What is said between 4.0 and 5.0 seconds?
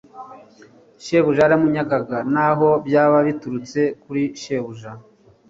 kuri shebuja